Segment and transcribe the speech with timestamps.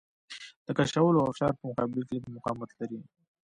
[0.65, 2.99] د کشولو او فشار په مقابل کې لږ مقاومت لري.